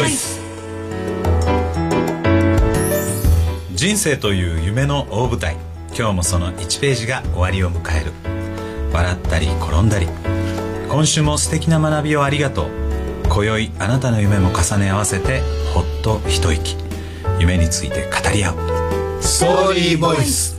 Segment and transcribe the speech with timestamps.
[0.00, 0.40] ボイス。
[3.74, 5.56] 人生という夢の大舞台。
[5.96, 8.12] 今日もその1ページが終わりを迎える。
[8.92, 10.08] 笑ったり転んだり。
[10.88, 12.68] 今週も素敵な学びをありがとう。
[13.28, 15.42] 今宵あなたの夢も重ね合わせて
[15.74, 16.76] ほっと一息。
[17.38, 19.22] 夢について語り合う。
[19.22, 20.58] ストーリーボイス。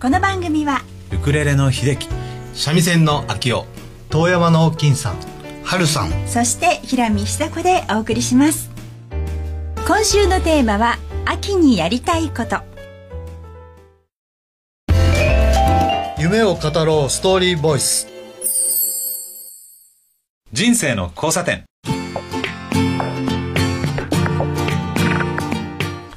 [0.00, 0.82] この番組は
[1.12, 2.08] ウクレレの秀樹。
[2.54, 3.66] 三味線の秋夫
[4.10, 5.16] 遠山の金さん。
[5.64, 6.12] 春さん。
[6.28, 8.75] そして平見久子でお送りします
[9.86, 12.56] 今週のテーマは秋にやりたいこと。
[16.18, 18.08] 夢を語ろうストーリーボイス。
[20.52, 21.66] 人生の交差点。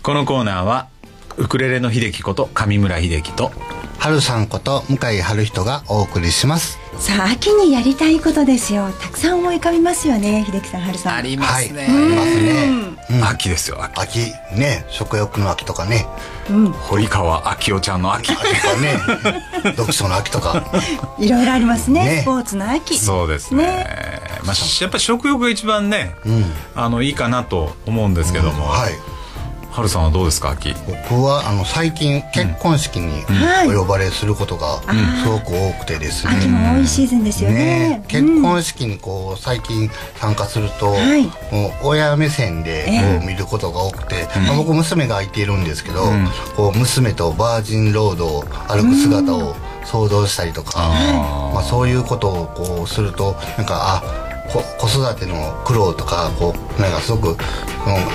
[0.02, 0.88] このコーナーは
[1.38, 3.52] ウクレレの秀樹こと上村秀樹と
[4.00, 8.92] 春さんこと向井春人がお送りしますさあ秋にやりたいことですよ。
[9.02, 11.24] たくさん思い浮かびますよね秀樹さん春さん。
[11.24, 12.68] りはいありますね、
[13.10, 14.02] うん秋ですよ秋。
[14.02, 14.20] 秋
[14.60, 16.06] ね食欲の秋とかね。
[16.90, 18.34] 堀川明夫ちゃんの秋。
[18.34, 18.98] 秋とかね。
[19.78, 20.64] 読書の秋とか。
[21.18, 22.22] いろいろありますねね。
[22.22, 23.00] スポーツの秋。
[23.00, 24.22] そうですね。
[24.44, 26.16] まあ、しやっぱり食欲が一番ね、
[26.76, 28.94] あのいいかなと思うんですけども、はい
[29.72, 34.82] 春さんはどうですか秋僕はあの最近結婚式にはいお呼ばれすることが
[35.24, 38.04] すごく多くてですね、秋も多いシーズンですよね。
[38.08, 41.26] 結婚式にこう最近参加すると、はい。
[41.54, 43.20] もう親目線でこえ。
[43.24, 46.04] う見ることが多くて、まあ、僕娘がいているんですけど、
[46.56, 50.90] こう娘とバージンロードを歩く姿を想像したりとか、
[51.54, 57.38] まあ、そういうことをこうするとなんかあこ子育ての苦労とかこうなんかすごく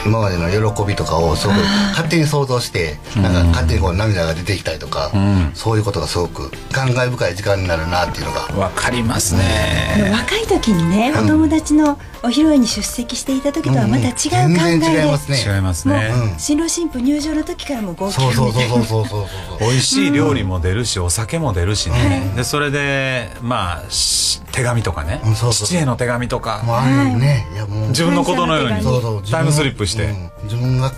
[0.04, 1.56] 今までの喜びとかをすごく
[1.90, 5.10] 勝手に想像してなんか勝手にこう涙が出てきたりとか、
[5.54, 8.40] そういうことがすごく感慨深い時間になるなっていうのが。
[8.54, 10.10] わかりますね。
[10.12, 15.54] 若い時にね、お友達のお披露宴に出席していた時とはまた違う考えで、全然違いますね。
[15.54, 19.26] 違いますもう、ね、新郎新婦入場の時からもう号泣そうそうそうそうそうそう
[19.58, 27.88] そう美味しい料理も出るし、お酒も出るしね、でそれでまあし手紙とかね、うんそうそう父への手紙とか、もうああいうねいやもう。
[27.88, 28.82] 自分のことのように。
[28.84, 29.22] そうそう。
[29.24, 30.30] タイムスリップして、うん。
[30.44, 30.92] 自分が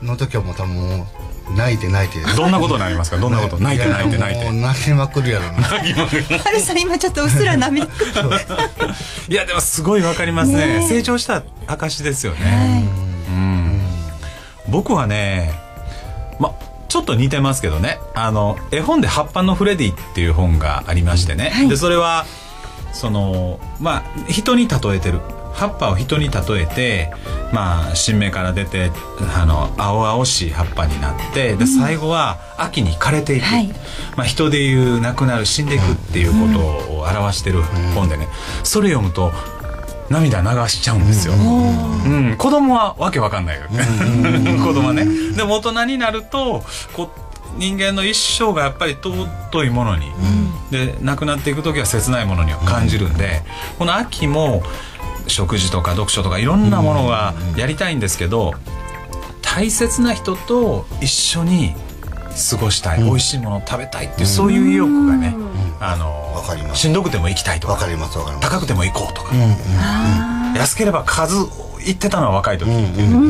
[0.00, 1.06] の時はもう多分も
[1.50, 2.18] う泣いて泣いて。
[2.34, 3.18] どんなことになりますか？
[3.18, 3.58] どんなこと？
[3.58, 4.50] 泣いて泣いて泣いて。
[4.50, 5.62] 泣きまくるやろな。
[5.62, 7.84] 春さん今ちょっとうっすら涙。
[7.84, 7.88] い
[9.34, 10.78] やでもすごいわかりますね。
[10.78, 10.88] ねえ。
[10.88, 12.88] 成長した証ですよね、
[13.28, 13.82] うん。
[14.68, 15.52] 僕はね
[16.38, 16.52] ま
[16.88, 17.98] ちょっと似てますけどね。
[18.14, 21.68] あの絵本で「葉っぱのフレディ」っていう本がありましてね、はい。
[21.68, 22.24] でそれは
[22.92, 25.20] そのまあ人に例えてる。
[25.52, 27.12] 葉っぱを人に例えて
[27.52, 28.90] まあ新芽から出て
[29.36, 33.68] あの青々しい葉っぱになってで最後は秋に枯れていく、はい。
[34.16, 37.62] まあ、人でいう亡くなる死んでいくっていうことを表してる
[37.94, 38.28] 本でね。
[38.64, 39.32] それ読むと
[40.10, 43.84] 涙流しちゃうんですよ、うん、子供はわけわかんないよね。
[44.62, 45.06] 子供はね。
[45.34, 47.10] でも大人になるとこ
[47.56, 50.06] 人間の一生がやっぱり尊いものに、
[50.70, 53.42] で亡くなっていく時は切ないものには感じるんで、
[53.78, 54.62] この秋も
[55.26, 58.54] 食事とか読書とかいろんなものがやりたいんですけど、
[59.42, 61.74] 大切な人と一緒に
[62.50, 65.36] 過ごしたい、美味しいものを食べたいっていう、そういう意欲がね、
[65.78, 68.50] あのしんどくても行きたいとかわかりますわかります。
[68.50, 69.42] 高くても行こうとか、うん。
[69.42, 70.54] うん。
[70.54, 71.34] 安ければ数
[71.86, 72.70] 行ってたのは若い時、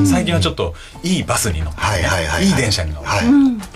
[0.06, 2.46] 最近はちょっといいバスに乗って、はいはいはいはい。
[2.46, 3.22] いい電車に乗って、はい。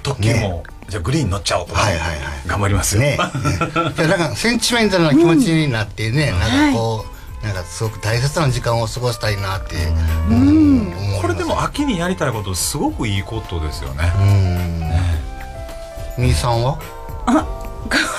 [0.02, 2.18] 特急も、じゃあグリーン乗っちゃおうとか、はいはいはい。
[2.46, 3.16] 頑張りますよ、ね。
[3.16, 7.04] じゃあなんかセンチメンタルな気持ちになってね、なんかこ
[7.42, 9.76] う、なんかすごく大切な時間を過ごしたいなって、
[10.30, 10.36] うん。
[10.36, 14.12] 思いますこれでも秋にやりたいことすごくいいことですよね、
[16.18, 16.78] みーさんは？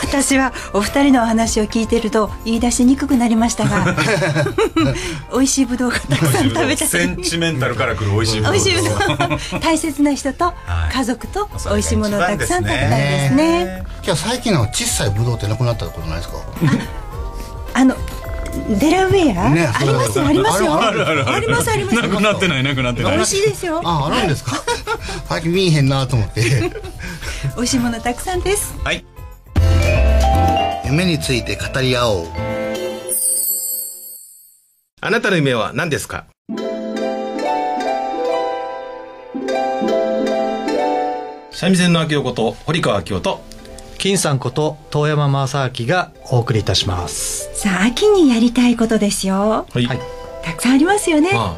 [0.03, 3.95] 私はお二人のお話を聞いてると言い出しにくくなりましたが
[5.31, 6.87] 美味しいぶどうがたくさん食べたい。
[6.87, 10.53] センチメンタルからくる美味しいぶどう大切な人とは
[10.91, 10.93] い。
[10.93, 13.83] 家族と美味しいものをたくさん食べたいですね。
[14.03, 16.35] じゃあ最近の小さいブドウってなくなったことないですか？
[17.73, 17.95] あの
[18.79, 20.17] デラウェア、ねあります？
[20.17, 20.25] よ。
[20.25, 20.81] ありますよ。
[20.81, 21.35] あるあるある。
[21.35, 21.69] あります？
[21.69, 21.95] あります？
[22.01, 23.17] なくなってないなくなってない。
[23.17, 23.81] 美味しいですよ。
[23.83, 24.53] ああるんですか？
[25.29, 26.71] 最近見えへんなと思って。
[27.55, 28.73] 美味しいものたくさんです。
[28.83, 29.03] はい
[30.89, 32.27] 夢について語り合おう。
[35.01, 36.25] あなたの夢は何ですか？
[41.51, 43.41] 三味線の秋夫こと堀川明夫と
[43.97, 47.49] 金さんこと遠山正明がお送りいたします。
[47.53, 49.65] さあ秋にやりたいことですよ。
[49.73, 49.99] はい、はい。
[50.43, 51.31] たくさんありますよね。
[51.33, 51.57] ま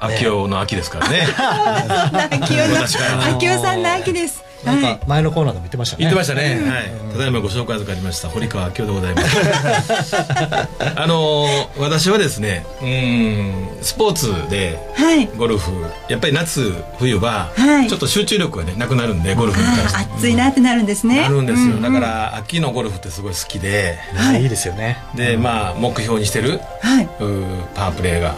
[0.00, 1.26] あ秋夫の秋ですからね。
[2.30, 3.36] 秋代私からの。
[3.36, 6.00] 秋代さんの秋ですなんか前のコーナーでも言ってましたね。
[6.00, 8.28] 言ってましたね、はい、ただいまご紹介預かりました。
[8.28, 10.16] 堀川明夫でございます。
[10.96, 13.82] あのー私はですねうん。
[13.82, 15.26] スポーツではい。
[15.36, 15.70] ゴルフ
[16.08, 17.88] やっぱり夏冬ははい。
[17.88, 20.12] ちょっと集中力がねなくなるんでゴルフに対して。
[20.16, 21.22] 暑いなってなるんですね。
[21.22, 23.98] なるんですよ、うだから秋のゴルフってすごい好きで。
[24.14, 24.42] はい。
[24.42, 24.98] いいですよね。
[25.14, 27.04] でまあ目標にしてるはい。
[27.04, 28.34] うーパワープレーが。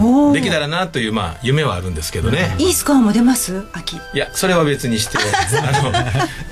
[0.00, 0.32] おー。
[0.32, 3.64] できたらなというまあ夢はあるんですけどね、いいスコアも出ます？
[3.72, 3.96] 秋。
[3.96, 5.18] いやそれは別にして
[5.66, 5.82] あ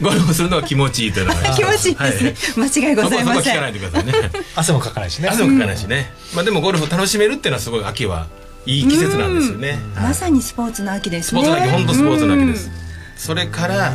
[0.01, 1.41] のゴルフするのは気持ちいいというのが。
[1.55, 3.37] 気持ちいいですね、間違いございません。
[3.37, 4.13] は聞かないでくださいね。
[4.57, 5.29] 汗もかかないしね。
[5.29, 8.27] 汗もかかないしね、まあでもゴルフ楽しめるっていうのはすごい秋は
[8.67, 10.05] いい季節なんですよね、はい。
[10.09, 11.43] まさにスポーツの秋ですね。
[11.43, 12.71] スポーツの秋本当スポーツの秋です。
[13.17, 13.93] それから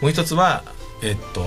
[0.00, 0.62] もう一つは
[1.02, 1.46] えっと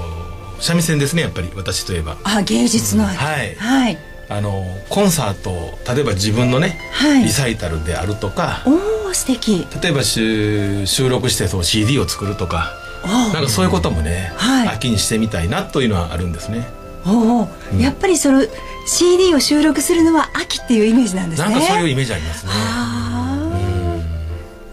[0.60, 2.18] 三味線ですねやっぱり私といえば。
[2.24, 3.18] あ芸術の秋。
[3.18, 3.56] はい。
[3.56, 3.98] はい。
[4.32, 7.24] あのコンサート例えば自分のね、はい。
[7.24, 8.64] リサイタルであるとか。
[8.66, 9.68] おお素敵。
[9.82, 12.74] 例えば収収録してそう CD を作るとか
[13.06, 14.68] なんかそういうこともね、はい。
[14.70, 16.68] 秋にしてみたいなというのはあるんですね。
[17.06, 17.50] おお、
[17.80, 18.46] やっぱりその
[18.86, 21.50] CD を収録するのは秋っていうイメージなんですね。
[21.50, 22.52] なんかそういうイメージありますね。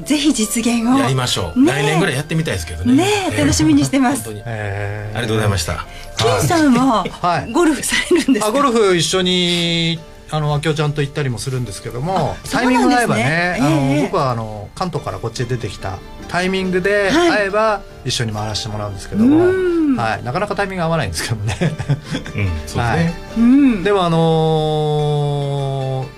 [0.05, 0.99] ぜひ実現を。
[0.99, 1.73] やりましょう、ね。
[1.73, 2.95] 来年ぐらいやってみたいですけどね。
[2.95, 4.25] ねえ楽しみにしてます。
[4.25, 4.41] 本当に。
[4.43, 5.85] あえりがとうございました。
[6.17, 7.53] 金さんははい。
[7.53, 9.99] ゴルフされるんですか、あゴルフ一緒に
[10.31, 17.31] あの明夫ちゃんと行ったりもするんですけどもあタイミングが合えばねあの僕はあの関東からこっちへ出てきたタイミングではい。
[17.31, 19.97] 会えば一緒に回らせてもらうんですけども、うん。
[19.97, 21.57] はい、なかなかタイミング合わないんですけどもね。
[21.61, 21.75] うん そう
[22.45, 23.15] ですね、はい。
[23.39, 23.83] うん。
[23.85, 26.17] でもあのー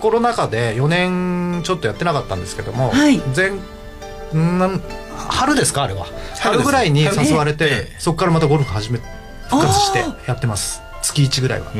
[0.00, 3.18] コロナ禍で4年ちょっとやってなかったんですけども、はい。
[3.36, 4.80] 前んなん
[5.16, 6.06] 春ですかあれは。
[6.38, 7.96] 春ぐらいに誘われて、ええ。
[7.98, 9.00] そこからまたゴルフ始め
[9.48, 11.72] 復活してやってます月1ぐらいは。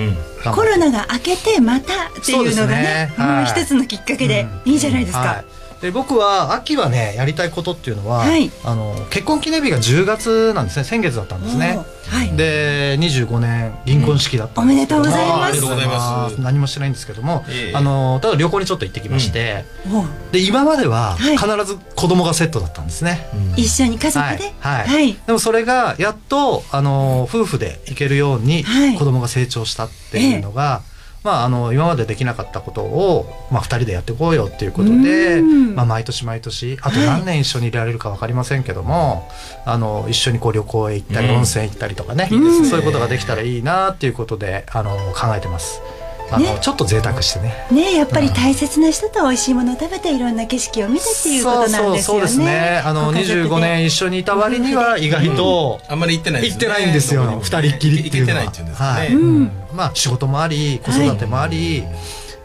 [0.54, 3.12] コロナが明けてまたっていうのがねそうですね。
[3.16, 3.36] はい。
[3.36, 8.50] もう一つのきっかけでいいじゃないですか、はいで僕は秋はねやりたいことっていうのは、はい。
[8.64, 10.84] あの結婚記念日が10月なんですね。
[10.84, 11.78] 先月だったんですね。
[12.08, 12.36] はい。
[12.36, 15.00] で25年銀婚式だったんですけど。
[15.00, 15.44] も、うんおめでとうございます。
[15.44, 16.40] ありがとうございます。
[16.40, 17.76] 何もしてないんですけども、ええ。
[17.76, 20.04] あのただ旅行にちょっと行ってきまして、おう。
[20.32, 21.36] で今までははい。
[21.36, 24.52] 必ず子供がセットだったんですね、一緒に家族で？
[24.60, 24.84] はい。
[24.84, 24.86] はい。
[24.88, 25.12] はい。
[25.26, 28.96] でもそれがやっとあの夫婦で行けるようにはい。
[28.96, 30.82] 子供が成長したっていうのが、
[31.28, 35.74] まあ、あの今までできなかったことを、まあ、2人でやっていこうよっていうことで、うん。
[35.74, 39.28] まあ、毎年毎年あとはい何年一緒にいられるか分かりませんけども、
[39.66, 41.34] あの一緒にこう旅行へ行ったり、うん。
[41.36, 45.82] 温泉行ったりとかね、うんそういうことができたらいいなっていうことであの考えてます。
[46.30, 47.66] あのねちょっと贅沢してね。
[47.70, 51.92] ねやっぱり大切な人と美味しいものを食べていろんな景色を見てっていうことなんですよね。
[51.92, 52.82] そうそうそうですね。
[52.84, 53.48] あのご家族で。
[53.48, 58.44] 25年一緒にいた割には意外と、あんまり行ってない行ってないんですよ二人っきりっていうのは。
[58.44, 59.14] 行けてないっていうんですかね、はい。
[59.14, 59.52] うん。
[59.72, 61.84] まあ仕事もあり子育てもあり、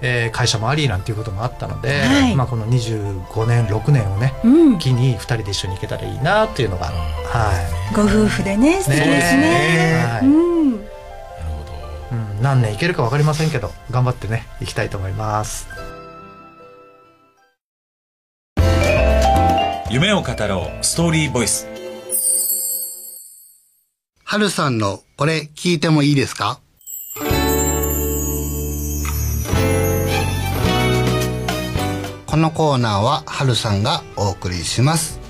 [0.02, 2.36] えー会社もありなんていうこともあったので、はい。
[2.36, 4.80] まあ、この25年6年をねうん。
[4.80, 7.52] 機に2人で一緒に行けたらいいなっていうのが、は
[7.96, 9.42] ご夫婦でね素敵ですね。
[9.42, 10.53] ねはいうん、
[12.44, 15.66] 何年行けるか分かりませんけど頑張ってね行きたいと思います。
[19.90, 21.68] 夢を語ろうストーリーボイス
[24.26, 26.60] はるさんのこれ聞いてもいいですか？
[32.26, 35.22] このコーナーははるさんがお送りします。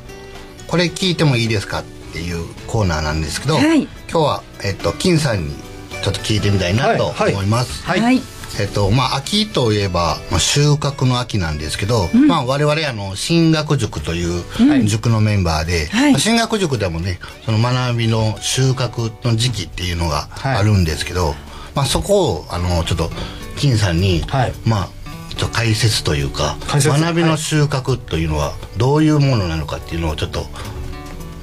[0.67, 1.81] これ聞いてもいいですか？
[1.81, 1.83] っ
[2.13, 5.53] ていうコーナーなんですけど、はい今日は、えっと、金さんに
[6.03, 7.83] ちょっと聞いてみたいなとはい思います。
[7.83, 8.01] はい。
[8.01, 8.21] はい。
[8.59, 14.43] えっとまあ、秋といえば、まあ、収穫の秋なんですけど、まあ、我々あの進学塾という
[14.85, 16.11] 塾のメンバーで、はい。
[16.11, 20.57] まあ進学塾でもねその学びの収穫の時期っていうのがはい。
[20.57, 21.33] あるんですけど、
[21.73, 23.09] まあ、そこをあのちょっと
[23.57, 24.53] 金さんに、はい。
[24.65, 24.89] まあ
[25.35, 30.45] ちょっと解説というか学びの収穫というのはどういうものなのかっていうのをちょっと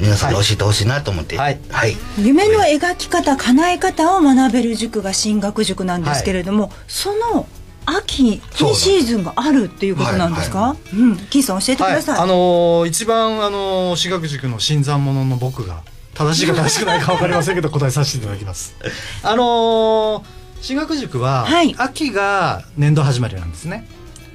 [0.01, 1.37] 皆さんに教えてほしいなと思って。
[1.37, 1.61] はい。
[1.71, 1.97] はい。
[2.19, 7.47] 夢の描き方叶え方を学べる塾が進学塾なんですけれども、その
[7.87, 11.17] 秋にそうだシーズンがあるっていうことなんですか、うん。
[11.17, 15.83] 金さん教えてくはい、ださい、あのー一番あのー私学塾の新参者の僕が
[16.15, 18.75] 正しいか正しくないか分かりませんけど答えさせていただきます。
[19.23, 21.75] あのー進学塾は、はい。
[21.79, 23.87] 秋が年度始まりなんですね。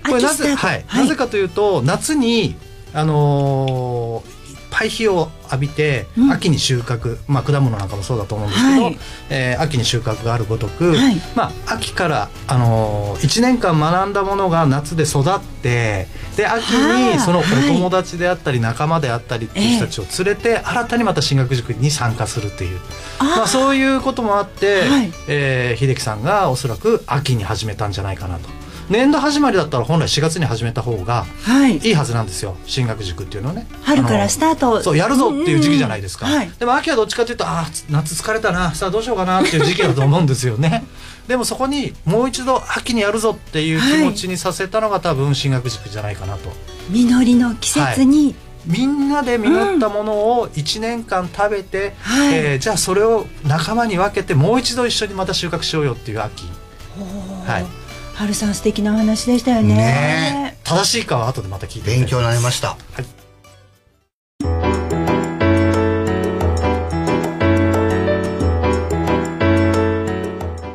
[0.03, 1.03] これなぜはい、はい。
[1.03, 2.55] なぜかというと夏に
[2.93, 6.31] あのーいっぱい日を浴びて、うん。
[6.31, 8.97] 秋に収穫、まあ、果物なんかもそうだと思うんですけど、はい。
[9.29, 11.15] えー秋に収穫があるごとく、はい。
[11.35, 22.79] まあ、秋から、あのー、1年間学んだものが夏で育ってで秋にそのお友達であったり仲間であったりっていう人たちを連れて、新たにまた進学塾に参加するという、
[23.19, 25.11] まあ、そういうこともあって、はい。
[25.27, 28.49] えー秀樹さんがおそらく秋に始めたんじゃないかなと。
[28.89, 31.77] 年度始まりだったら本来4月に始めた方がはい。
[31.77, 32.55] いいはずなんですよ。
[32.65, 33.67] 進学塾っていうのはね。
[33.81, 34.83] 春からスタート。
[34.83, 36.51] そうやるぞっていう時期じゃないですか、うんうんはい。
[36.59, 38.75] でも秋はどっちかというとああ夏疲れたな。
[38.75, 40.85] さあどうしようかなっていう時期だと思うんですよね。
[41.27, 46.53] でもそこにもう一度秋にやるぞっていう気持ちにさせたのが多分進学塾じゃないかなと、
[46.91, 48.35] 実りの季節に、
[48.67, 52.33] みんなで実ったものを1年間食べて、はい。
[52.35, 56.43] えーじゃあそれを仲間に分けてもう一度一緒にまた収穫しようよっていう秋。
[57.47, 57.84] はい
[58.15, 59.75] 春さん素敵なお話でしたよね。
[59.75, 62.77] ね正しいかは後でまた聞いて勉強になりました。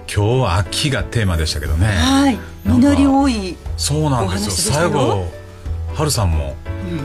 [0.06, 1.86] 今日は秋がテーマでしたけどね。
[1.86, 2.38] はい。
[2.66, 4.74] 実り多いそうなんですよ。
[4.74, 5.26] 最後
[5.94, 6.56] 春さんも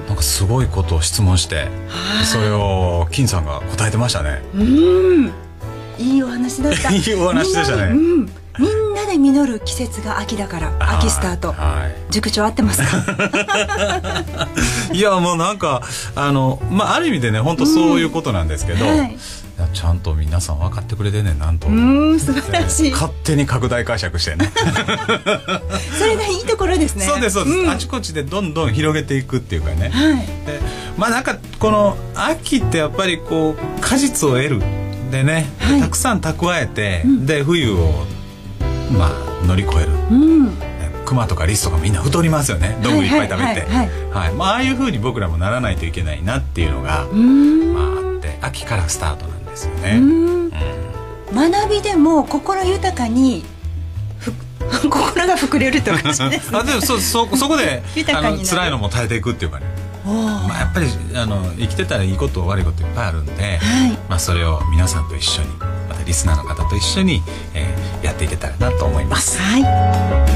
[0.10, 1.70] なんかすごいことを質問して
[2.26, 4.44] それを金さんが答えてましたね。
[4.54, 5.32] うん。
[5.98, 6.92] いいお話だった。
[6.94, 7.84] いいお話でしたね。
[7.84, 8.45] うん
[9.06, 11.52] で実る季節が秋だから秋スタート。
[11.54, 12.12] はい。
[12.12, 14.26] 塾長合ってますか？
[14.94, 15.82] いやもうなんか
[16.16, 18.98] あのまあある意味でね本当そういうことなんですけど、はい。
[19.58, 22.92] いやちゃんと皆さん分かってくれてんねんなんと、うん素晴らしい。
[22.92, 24.52] 勝手に拡大解釈してね。
[25.98, 27.06] それがいいところですね。
[27.06, 27.70] そうですそうです、ん。
[27.70, 29.90] あちこちでどんどん広げていくっていうかね。
[29.94, 30.16] はい。
[30.46, 30.60] で
[30.98, 34.62] まあなんかこの秋ってやっぱりこう果実を得る。
[35.12, 35.80] でね、はい。
[35.80, 38.06] たくさん蓄えて、で冬を
[38.92, 39.92] まあ乗り越える。
[40.12, 40.76] うん。
[41.06, 42.78] 熊とかリスとかみんな太りますよね。
[42.82, 43.44] どんぐりいっぱい食べて。
[43.44, 43.90] はいはい。
[44.12, 44.34] はい。
[44.34, 47.74] まあああいうふうに僕らもならないといけないなっていうのが、うん。
[47.74, 50.50] まああって秋からスタートなんですよね、うん。
[50.50, 53.44] 学びでも心豊かに
[54.20, 54.34] ふ
[54.90, 56.42] 心が膨れるとかですね。
[56.52, 59.66] あでもそそそこで あの辛いのも耐えていくっていうかね。
[60.06, 63.92] まあ、やっぱりあの生きてたらいいこと悪いこといっぱいあるんで、はい。
[64.08, 65.48] まあ、それを皆さんと一緒に
[66.06, 67.22] リスナーの方と一緒に、
[67.54, 69.40] えーやっていけたらなと思います。
[69.42, 70.35] はい